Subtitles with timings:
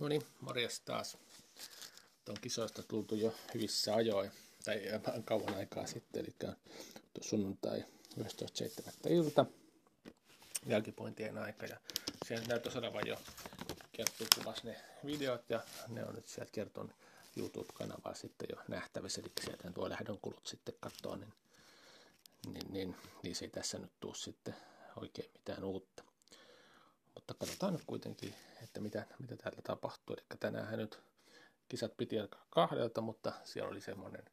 [0.00, 1.18] No niin, morjes taas.
[2.24, 4.30] Tuon kisoista tultu jo hyvissä ajoin,
[4.64, 4.82] tai
[5.24, 6.52] kauan aikaa sitten, eli
[7.20, 7.84] sunnuntai
[8.20, 9.12] 11.7.
[9.12, 9.46] ilta,
[10.66, 11.76] jälkipointien aika, ja
[12.26, 13.16] siellä näyttäisi olevan jo
[13.92, 16.92] kertoo kuvas ne videot, ja ne on nyt sieltä kertonut
[17.36, 21.32] YouTube-kanavalla sitten jo nähtävissä, eli sieltä tuo lähdön kulut sitten katsoa, niin,
[22.46, 24.56] niin, niin, niin se ei tässä nyt tuu sitten
[24.96, 26.09] oikein mitään uutta.
[27.14, 30.16] Mutta katsotaan nyt kuitenkin, että mitä, mitä täällä tapahtuu.
[30.16, 31.00] Eli tänään nyt
[31.68, 34.24] kisat piti alkaa kahdelta, mutta siellä oli semmoinen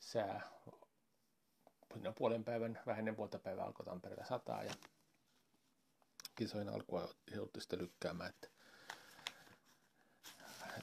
[0.00, 0.50] sää.
[2.18, 4.74] Puolen päivän, vähän puolta päivää alkoi Tampereella sataa ja
[6.34, 8.48] kisojen alkua joutui sitten lykkäämään, että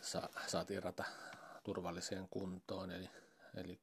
[0.02, 1.04] sa, saatiin rata
[1.63, 2.91] turvalliseen kuntoon.
[2.91, 3.09] Eli,
[3.55, 3.79] eli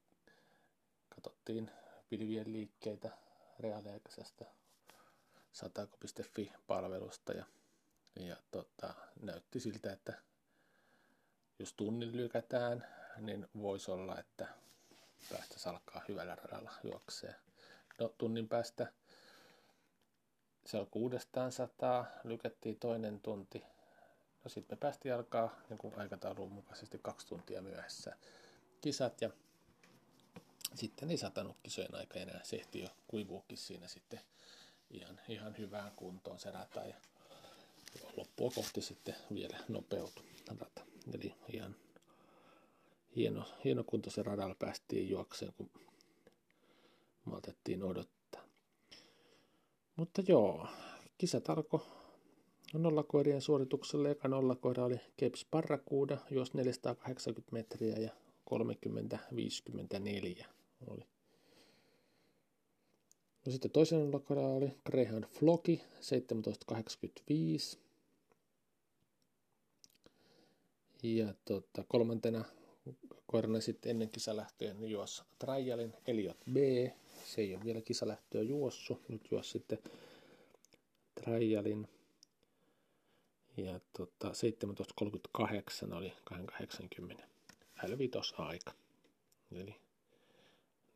[1.09, 1.71] katsottiin
[2.09, 3.11] pilvien liikkeitä
[3.61, 4.45] reaaliaikaisesta
[5.53, 7.45] satako.fi-palvelusta ja,
[8.17, 10.23] ja tota, näytti siltä, että
[11.59, 14.49] jos tunnin lykätään, niin voisi olla, että
[15.31, 17.35] päästä alkaa hyvällä radalla juoksee.
[17.99, 18.93] No, tunnin päästä
[20.67, 23.65] se on kuudestaan sataa, lykättiin toinen tunti.
[24.45, 28.17] No sitten me päästiin alkaa niin kuin aikataulun mukaisesti kaksi tuntia myöhässä
[28.81, 29.31] kisat ja
[30.75, 32.41] sitten ei satanut kisojen aika enää.
[32.45, 34.21] Se ehti jo kuivuukin siinä sitten
[34.91, 36.97] ihan, ihan hyvään kuntoon se rata ja
[38.17, 40.25] loppua kohti sitten vielä nopeutui
[40.61, 40.83] rata.
[41.15, 41.77] Eli ihan
[43.17, 45.71] hieno, hieno kunto se radalla päästiin juokseen, kun
[47.25, 48.43] maltettiin odottaa.
[49.97, 50.69] Mutta joo,
[51.19, 51.81] kisat alkoi
[52.73, 54.09] nollakoirien suorituksella.
[54.09, 58.11] Eka nollakoira oli Keps Parrakuuda, juosi 480 metriä ja
[60.41, 60.45] 30-54
[60.87, 61.07] oli
[63.49, 67.79] No sitten toisen lokara oli Greyhound Floki 1785.
[71.03, 72.45] Ja tota, kolmantena
[73.27, 76.57] koirana sitten ennen kisalähtöä niin juos Trialin Eliot B.
[77.25, 79.01] Se ei ole vielä kisalähtöä juossu.
[79.09, 79.79] Nyt juos sitten
[81.15, 81.89] Trialin.
[83.57, 84.33] Ja tota,
[85.89, 87.29] 17.38 oli 280
[87.79, 88.73] L5 aika.
[89.53, 89.75] Eli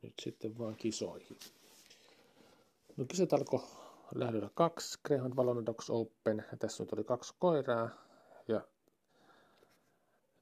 [0.01, 1.37] nyt sitten vaan kisoihin.
[2.97, 3.59] No kisat alkoi
[4.15, 7.89] lähdöllä kaksi, Greyhound Vallon Dogs Open, ja tässä nyt oli kaksi koiraa,
[8.47, 8.67] ja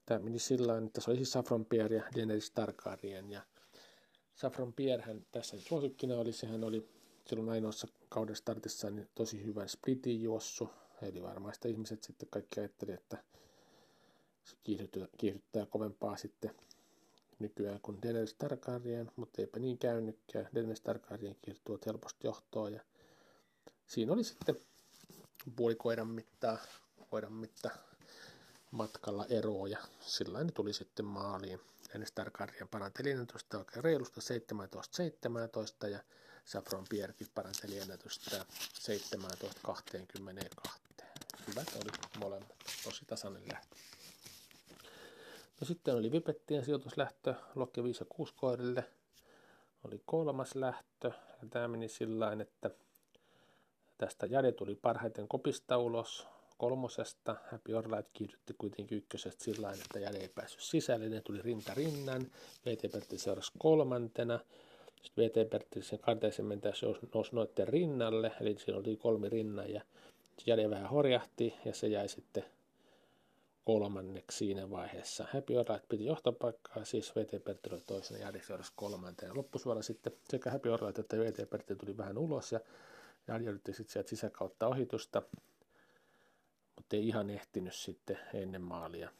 [0.06, 3.42] tämä meni sillä että se oli siis Saffron Pierre ja Daenerys Targaryen, ja
[4.34, 6.88] Saffron Pierrehän tässä suosikkina oli, sehän oli
[7.26, 10.70] silloin ainoassa kauden startissa niin tosi hyvän splitin juossu,
[11.02, 13.24] eli varmaan sitä ihmiset sitten kaikki ajatteli, että
[14.44, 16.54] se kiihdyttää, kiihdyttää kovempaa sitten
[17.42, 20.48] nykyään kuin Daenerys Targaryen, mutta eipä niin käynytkään.
[20.54, 22.80] Daenerys Targaryen kiirtuu helposti johtoon ja
[23.86, 24.56] siinä oli sitten
[25.56, 26.58] puoli koiran mittaa,
[27.10, 27.70] koiran mitta
[28.70, 31.60] matkalla eroa ja sillä ne tuli sitten maaliin.
[31.88, 34.20] Daenerys Targaryen paranteli ennätystä oikein reilusta
[35.86, 35.98] 17-17 ja
[36.44, 38.44] Saffron Pierrekin paranteli ennätystä
[39.68, 40.66] 17-22.
[41.46, 42.54] Hyvät oli molemmat,
[42.84, 43.76] tosi tasainen lähtö.
[45.62, 48.84] Ja sitten oli Vipettien sijoituslähtö Lokke 5 ja 6 koirille.
[49.84, 51.12] Oli kolmas lähtö
[51.42, 52.70] ja tämä meni sillä että
[53.98, 56.26] tästä Jade tuli parhaiten kopista ulos
[56.58, 57.36] kolmosesta.
[57.50, 61.08] Happy Orlight kiihdytti kuitenkin ykkösestä sillä että Jade ei päässyt sisälle.
[61.08, 62.26] Ne tuli rinta rinnan.
[62.66, 64.40] VT Pertti seurasi kolmantena.
[65.02, 68.32] Sitten VT Pertti sen karteisen mentäessä nousi noiden rinnalle.
[68.40, 69.82] Eli siinä oli kolmi rinnan ja
[70.46, 72.44] Jade vähän horjahti ja se jäi sitten
[73.64, 75.26] kolmanneksi siinä vaiheessa.
[75.32, 79.36] Happy Orlight piti johtopaikkaa, siis VT Pertti oli toisena ja seurasi kolmanteen.
[79.36, 82.60] Loppusuora sitten sekä Happy Orlight että VT Pertti tuli vähän ulos ja
[83.34, 85.22] Adi yritti sitten sieltä sisäkautta ohitusta,
[86.76, 89.10] mutta ei ihan ehtinyt sitten ennen maalia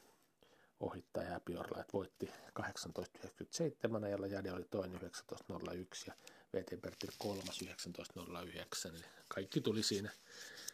[0.79, 5.77] ohittaa ja Orlight voitti 18.97 ajalla Jade oli toinen 19.01
[6.07, 6.13] ja
[6.53, 8.89] VT Pertti kolmas 19.09.
[8.89, 10.11] Eli kaikki tuli siinä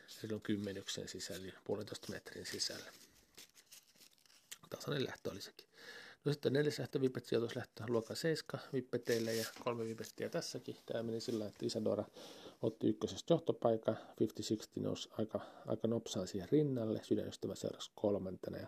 [0.08, 2.92] silloin kymmenyksen sisällä, puolentoista metrin sisällä
[4.70, 5.68] tasainen lähtö oli sekin.
[6.26, 10.78] No sitten neljäs lähtö Vipet sijoituslähtö luokka 7 Vippeteille ja kolme Vipettiä tässäkin.
[10.86, 12.06] Tämä meni sillä että Isadora
[12.62, 13.98] otti ykkösestä johtopaikan.
[13.98, 17.02] 50-60 nousi aika, aika nopsaan siihen rinnalle.
[17.04, 18.68] Sydänystävä seurasi kolmantena ja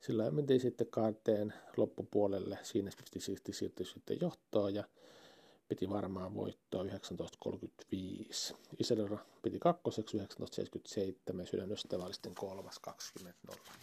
[0.00, 2.58] sillä mentiin sitten kaarteen loppupuolelle.
[2.62, 4.84] Siinä 50-60 siirtyi sitten johtoon ja
[5.68, 6.88] piti varmaan voittoa 19.35.
[8.78, 12.80] Isadora piti kakkoseksi 19.77 ja sydänystävä oli sitten kolmas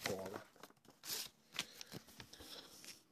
[0.08, 0.38] 20.03.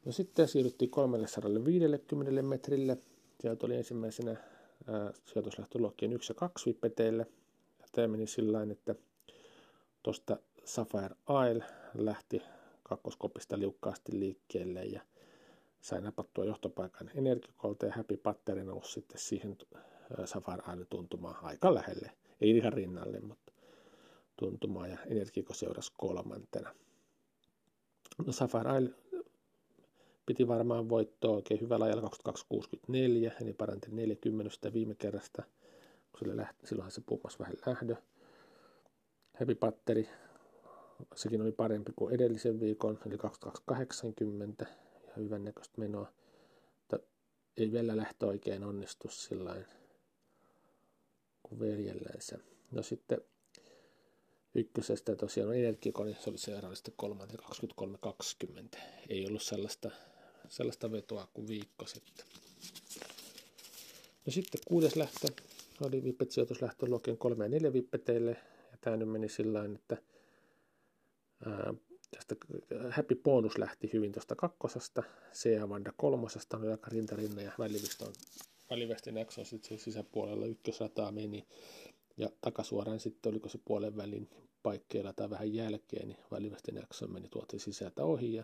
[0.05, 2.97] No sitten siirryttiin 350 metrille.
[3.41, 4.35] Sieltä oli ensimmäisenä
[5.25, 7.27] sijoituslähtöluokkien 1 ja 2 vippeteille.
[7.79, 8.95] Ja tämä meni sillä että
[10.03, 11.15] tuosta Sapphire
[11.51, 12.41] Isle lähti
[12.83, 15.01] kakkoskopista liukkaasti liikkeelle ja
[15.81, 19.57] sai napattua johtopaikan energikolta ja Happy Patteri nousi sitten siihen
[20.25, 22.11] Safar Isle tuntumaan aika lähelle.
[22.41, 23.51] Ei ihan rinnalle, mutta
[24.35, 26.75] tuntumaan ja Energiko seurasi kolmantena.
[28.25, 29.02] No Safar Isle
[30.25, 35.43] piti varmaan voittoa oikein hyvällä ajalla 2264, eli paranti 40 viime kerrasta,
[36.11, 37.95] kun sille lähti, silloinhan se pummasi vähän lähdö.
[39.39, 40.09] Happy Patteri,
[41.15, 44.65] sekin oli parempi kuin edellisen viikon, eli 2280,
[45.07, 46.11] ja hyvän näköistä menoa.
[46.79, 46.99] Mutta
[47.57, 49.55] ei vielä lähtö oikein onnistu sillä
[51.43, 52.39] kuin veljellänsä.
[52.71, 53.21] No sitten
[54.55, 56.93] ykkösestä tosiaan on energiakone, se oli seuraavasti
[58.75, 58.79] 23.20.
[59.09, 59.91] Ei ollut sellaista,
[60.53, 62.25] sellaista vetoa kuin viikko sitten.
[64.25, 65.27] No sitten kuudes lähtö
[65.81, 68.31] oli vippet sijoituslähtö luokkien 3 ja 4 vippeteille.
[68.71, 69.97] Ja tämä nyt meni sillä että
[71.45, 71.73] ää,
[72.11, 72.35] tästä
[72.89, 75.03] Happy Bonus lähti hyvin tuosta kakkosesta,
[75.33, 78.13] CA Vanda kolmosesta oli aika rintarinna ja väliveston,
[78.69, 81.47] välivestin on sitten sisäpuolella ykkösrataa meni
[82.17, 84.29] ja takasuoraan sitten, oliko se puolen välin
[84.63, 88.43] paikkeilla tai vähän jälkeen, niin välivestin jakson meni tuolta sisältä ohi ja,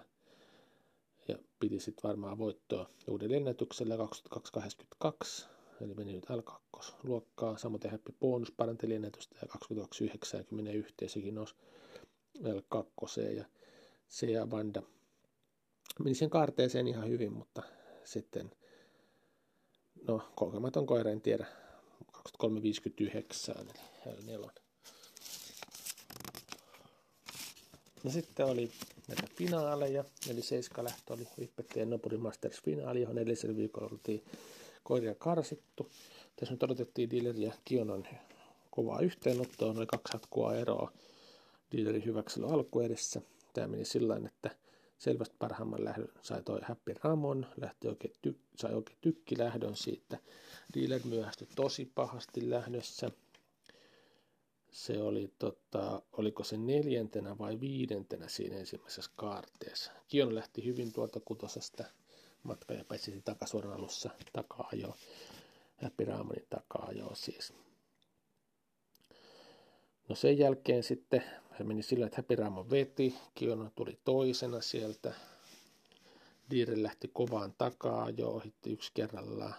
[1.29, 5.45] ja piti sitten varmaan voittoa uuden ennätyksellä 2282,
[5.81, 11.55] eli meni nyt L2-luokkaa, samoin Happy Bonus paranteli ennätystä ja 2291, sekin nousi
[12.37, 13.45] L2 ja
[14.33, 14.81] ja Banda
[16.03, 17.61] meni sen kaarteeseen ihan hyvin, mutta
[18.03, 18.51] sitten,
[20.07, 21.45] no kokematon koira en tiedä,
[22.11, 23.73] 2359, eli
[24.15, 24.51] L4.
[28.03, 28.71] No sitten oli
[29.09, 34.23] näitä finaaleja, eli Seiska lähtö oli Vippetteen Nopuri Masters finaali, johon edellisellä viikolla oltiin
[34.83, 35.91] koiria karsittu.
[36.35, 38.07] Tässä nyt odotettiin Diller ja Kionon
[38.71, 40.91] kovaa yhteenottoa, noin kaksi hatkua eroa
[41.71, 43.21] Dillerin hyväksely alku edessä.
[43.53, 44.55] Tämä meni sillä että
[44.97, 50.17] selvästi parhaimman lähdön sai toi Happy Ramon, lähti oikein ty- sai oikein tykkilähdön siitä.
[50.75, 53.11] Dealer myöhästyi tosi pahasti lähdössä.
[54.71, 59.91] Se oli, tota, oliko se neljäntenä vai viidentenä siinä ensimmäisessä kaarteessa.
[60.07, 61.83] Kion lähti hyvin tuolta kutosesta
[62.43, 64.95] matka ja pääsi takasuoran alussa takaa jo.
[65.83, 67.53] Happy Ramonin takaa jo siis.
[70.09, 71.23] No sen jälkeen sitten
[71.57, 75.13] se meni sillä, että Happy Ramon veti, Kiono tuli toisena sieltä.
[76.49, 79.53] Diire lähti kovaan takaa jo, ohitti yksi kerrallaan.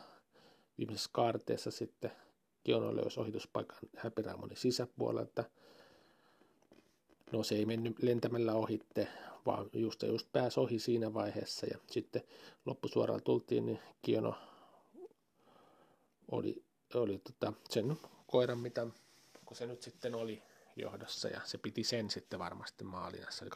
[0.79, 2.13] Viimeisessä kaarteessa sitten
[2.65, 5.45] Kiono löysi ohituspaikan Happy Ramonin sisäpuolelta.
[7.33, 9.09] No se ei mennyt lentämällä ohitte,
[9.47, 11.67] vaan just, just pääsi ohi siinä vaiheessa.
[11.67, 12.23] Ja sitten
[12.67, 14.35] loppusuoraan tultiin, niin Kiono
[16.31, 16.65] oli,
[16.95, 17.97] oli tota, sen
[18.27, 18.87] koiran, mitä
[19.45, 20.43] kun se nyt sitten oli
[20.77, 23.51] johdossa ja se piti sen sitten varmasti maalinassa, eli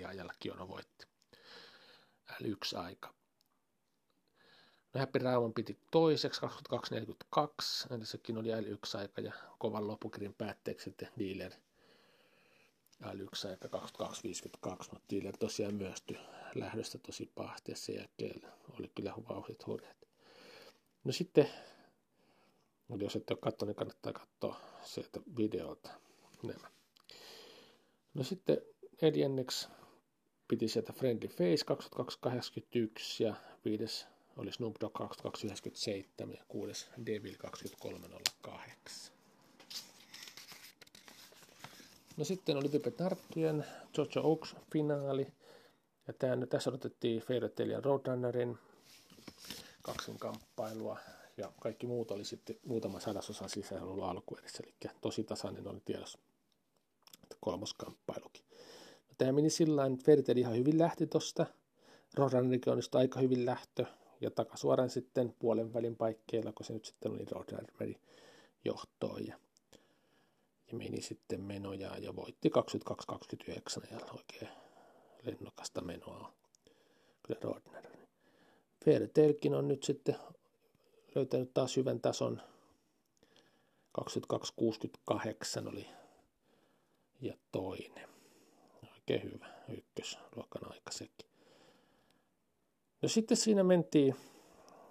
[0.00, 1.06] 22.34 ajalla Kiono voitti.
[2.32, 3.17] L1 aika.
[4.94, 10.84] No Happy Raumon piti toiseksi 22.42, eli sekin oli L1 aika ja kovan loppukirin päätteeksi
[10.84, 11.52] sitten dealer
[13.02, 16.18] L1 aika 22.52, mutta dealer tosiaan myöstyi
[16.54, 18.42] lähdöstä tosi pahasti ja sen jälkeen
[18.78, 19.96] oli kyllä vauhdit hurjat.
[21.04, 21.48] No sitten
[22.98, 25.90] jos ette ole katsonut, niin kannattaa katsoa sieltä videolta
[26.42, 26.70] nämä.
[28.14, 28.58] No sitten
[29.02, 29.68] neljänneksi
[30.48, 34.06] piti sieltä Friendly Face 2281 ja viides
[34.38, 39.12] oli Snoop Dogg 2297 ja kuudes Devil 2308.
[42.16, 43.64] No sitten oli Pipe Tarttujen
[43.96, 45.26] Jojo Oaks finaali.
[46.06, 48.58] Ja tämän, tässä odotettiin Fairy ja Roadrunnerin
[50.18, 50.98] kamppailua
[51.36, 55.80] ja kaikki muut oli sitten muutama sadasosa sisällä ollut alku edessä, eli tosi tasainen oli
[55.84, 56.18] tiedossa
[57.40, 58.42] kolmoskamppailukin.
[59.08, 61.46] No, tämä meni sillä tavalla, että Feritel ihan hyvin lähti tuosta,
[62.14, 63.86] Roadrunnerkin onnistui aika hyvin lähtö,
[64.20, 68.00] ja takasuoraan sitten puolen välin paikkeilla, kun se nyt sitten oli Roadrunnerin
[68.64, 69.38] johtoon, ja,
[70.70, 72.50] ja meni sitten menoja ja voitti
[73.12, 74.48] 22-29 ja oikein
[75.22, 76.32] lennokasta menoa
[77.22, 77.98] kyllä Roadrunner.
[78.84, 80.16] Fairytalekin on nyt sitten
[81.14, 82.42] löytänyt taas hyvän tason.
[83.92, 85.86] 2268 oli
[87.20, 88.08] ja toinen.
[88.92, 91.27] Oikein hyvä, ykkösluokan aika sekin.
[93.02, 94.14] No sitten siinä mentiin,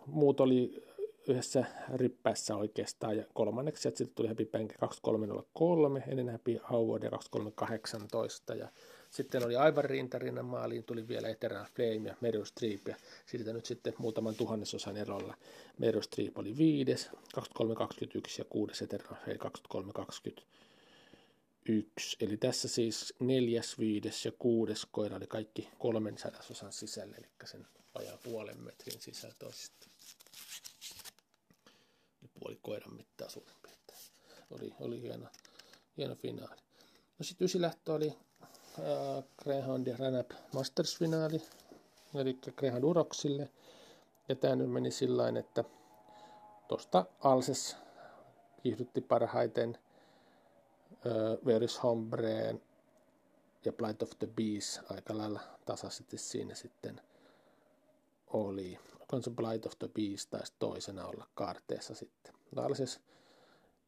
[0.06, 0.84] muut oli
[1.28, 7.10] yhdessä rippäässä oikeastaan ja kolmanneksi sieltä sitten tuli Happy Bank 2303, ennen Happy Howard ja
[7.10, 8.68] 2318 ja
[9.10, 12.96] sitten oli aivan rintarinnan maaliin, tuli vielä Eternal Flame ja Meryl Streep ja
[13.26, 15.36] siitä nyt sitten muutaman tuhannesosan erolla.
[15.78, 20.44] Meryl Streep oli viides, 2321 ja kuudes Eternal Flame 2321.
[21.70, 22.18] yksi.
[22.20, 27.68] Eli tässä siis neljäs, viides ja kuudes koira oli kaikki kolmen sadasosan sisällä, eli sen
[27.96, 29.88] vajaa puolen metrin sisällä toisista.
[32.40, 34.00] Puoli koiran mittaa suurin piirtein.
[34.50, 35.28] Oli, oli hieno,
[35.98, 36.62] hieno finaali.
[37.20, 41.42] No sitten ysilähtö oli äh, Greyhound ja Ranap Masters-finaali,
[42.16, 43.50] eli Greyhound Uroksille.
[44.30, 45.64] Ja tämä nyt meni sillä että
[46.68, 47.76] tuosta Alses
[48.64, 49.78] kiihdytti parhaiten
[51.46, 52.62] Veris Hombreen
[53.66, 57.02] ja Blight of the Beast aika lailla tasaisesti siinä sitten
[58.28, 58.80] oli.
[59.00, 62.34] Onko se Blight of the Beast taisi toisena olla kaarteessa sitten.
[62.56, 63.00] Alses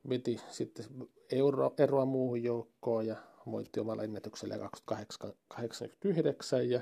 [0.09, 0.85] veti sitten
[1.31, 3.15] euro, eroa muuhun joukkoon ja
[3.51, 6.81] voitti omalla ennätyksellä 2889 ja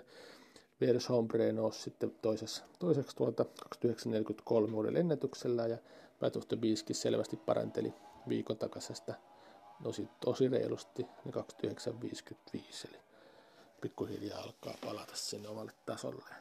[0.81, 5.77] Vieres Hombre nousi sitten toisessa, toiseksi tuolta 2943 uudella ennätyksellä ja
[6.19, 7.93] Battle of the Beastkin selvästi paranteli
[8.29, 9.13] viikon takaisesta
[9.84, 12.98] tosi, tosi reilusti niin 2955 eli
[13.81, 16.36] pikkuhiljaa alkaa palata sinne omalle tasolle.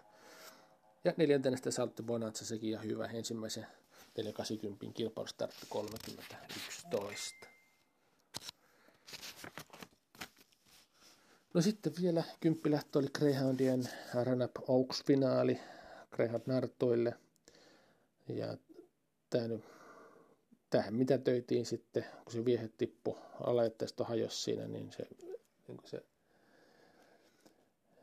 [1.05, 3.67] Ja neljäntenä sitten Saltti Bonanza sekin ja hyvä ensimmäisen
[4.17, 7.47] 480 kilpailustartti 3011.
[11.55, 13.89] No sitten vielä kymppilähtö oli Greyhoundien
[14.25, 15.61] Run-Up Oaks-finaali
[16.11, 17.15] Greyhound Nartoille.
[18.29, 18.57] Ja
[19.31, 19.65] tämä nyt,
[20.71, 25.07] tähän mitä töitiin sitten, kun se viehe tippu alaitteisto hajosi siinä, niin se,
[25.69, 26.05] niin se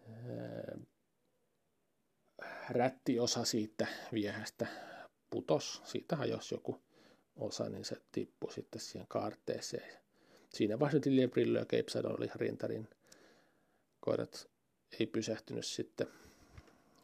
[0.07, 0.77] ää,
[2.69, 4.67] rättiosa siitä viehästä
[5.29, 6.81] putos, siitä hajosi joku
[7.35, 10.03] osa, niin se tippui sitten siihen kaarteeseen.
[10.49, 12.87] Siinä vaiheessa Brillo ja Cape oli rintarin
[13.99, 14.49] koirat
[14.99, 16.07] ei pysähtynyt sitten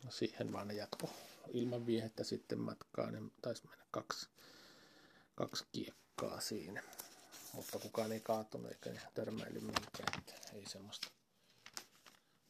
[0.09, 1.09] siihen, vaan ne jatko
[1.53, 3.11] ilman viehettä sitten matkaa.
[3.11, 4.29] Ne taisi mennä kaksi,
[5.39, 6.83] kaksi kiekkaa siinä.
[7.53, 10.23] Mutta kukaan ei kaatunut eikä törmäily mihinkään.
[10.53, 11.07] Ei semmoista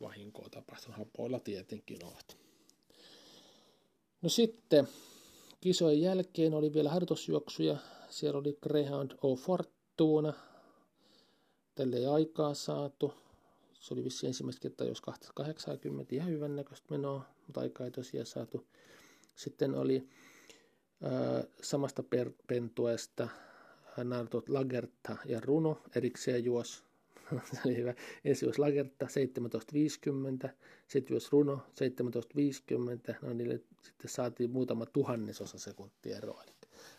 [0.02, 0.98] vahinkoa tapahtunut.
[0.98, 2.38] Hapoilla tietenkin ovat.
[4.22, 4.88] No sitten
[5.62, 7.78] kisojen jälkeen oli vielä harjoitusjuoksuja.
[8.10, 10.34] Siellä oli Greyhound O Fortuna.
[11.76, 13.14] Tälle ei aikaa saatu.
[13.80, 18.26] Se oli vissi ensimmäistä kertaa, jos 80 ihan hyvän näköistä menoa, mutta aikaa ei tosiaan
[18.26, 18.68] saatu.
[19.36, 20.10] Sitten oli
[21.62, 23.28] samasta per, pentuesta
[24.04, 26.84] Nartot Lagerta ja Runo erikseen juos.
[27.66, 27.94] oli hyvä.
[28.26, 30.50] Ensin juos Lagerta 1750,
[30.88, 33.16] sitten juos Runo 1750.
[33.22, 36.44] No niille sitten saatiin muutama tuhannesosa sekuntia eroa.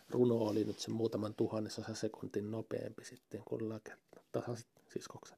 [0.09, 4.21] Runo oli nyt se muutaman tuhannesosa sekuntin nopeampi sitten kuin Lagerta.
[4.31, 5.37] Tasaiset siskokset.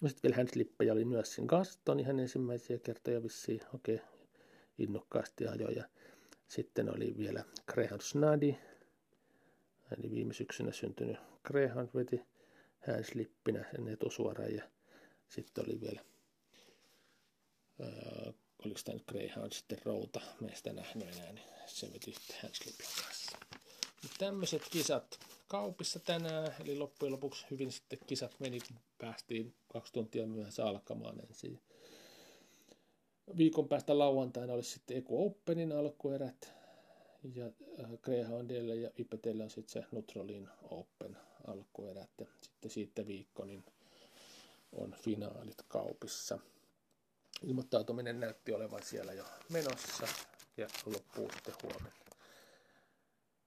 [0.00, 4.06] No sitten vielä handslippejä oli myös sen Gaston ihan ensimmäisiä kertoja vissiin okei okay,
[4.78, 5.74] innokkaasti ajoi.
[5.74, 5.84] Ja
[6.48, 8.56] sitten oli vielä Greyhound Snadi,
[9.98, 12.20] eli viime syksynä syntynyt Greyhound veti
[12.86, 14.62] handslippinä sen etusuoraan ja
[15.28, 16.04] sitten oli vielä
[17.80, 18.32] ää,
[18.64, 22.86] oliko tämä nyt Greyhound sitten Routa, me ei sitä nähnyt enää, niin se veti handslipin
[23.04, 23.38] kanssa.
[24.18, 28.58] Tämmöiset kisat kaupissa tänään, eli loppujen lopuksi hyvin sitten kisat meni,
[28.98, 31.60] päästiin kaksi tuntia myöhässä alkamaan ensin.
[33.36, 36.52] Viikon päästä lauantaina olisi sitten Eco Openin alkuerät,
[37.34, 41.16] ja äh, Greyhoundille ja Ipetelle on sitten se Nutrolin Open
[41.46, 43.64] alkuerät, ja sitten siitä viikko niin
[44.72, 46.38] on finaalit kaupissa.
[47.42, 50.06] Ilmoittautuminen näytti olevan siellä jo menossa
[50.56, 52.04] ja loppuu sitten huomenna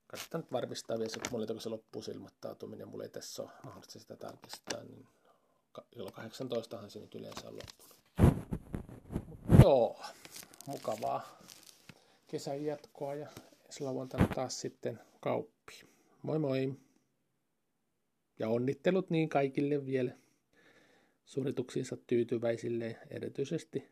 [0.07, 3.99] kannattaa nyt varmistaa vielä kun mulla se loppuu se ilmoittautuminen, mulla ei tässä ole mahdollista
[3.99, 5.07] sitä tarkistaa, niin
[5.91, 7.96] kello 18 se nyt yleensä on loppunut.
[9.63, 10.01] Joo,
[10.65, 11.37] mukavaa
[12.27, 13.27] kesän jatkoa ja
[13.65, 15.73] ensi lauantaina taas sitten kauppi.
[16.21, 16.73] Moi moi!
[18.39, 20.11] Ja onnittelut niin kaikille vielä
[21.25, 23.89] suorituksiinsa tyytyväisille, erityisesti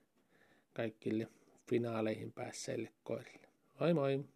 [0.73, 1.27] kaikille
[1.69, 3.47] finaaleihin päässeille koirille.
[3.79, 4.34] Moi moi!